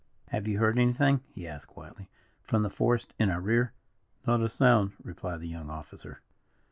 "Have 0.29 0.47
you 0.47 0.57
heard 0.57 0.79
anything," 0.79 1.21
he 1.35 1.47
asked, 1.47 1.67
quietly, 1.67 2.09
"from 2.41 2.63
the 2.63 2.71
forest 2.71 3.13
in 3.19 3.29
our 3.29 3.39
rear?" 3.39 3.71
"Not 4.25 4.41
a 4.41 4.49
sound," 4.49 4.93
replied 5.03 5.41
the 5.41 5.47
young 5.47 5.69
officer. 5.69 6.21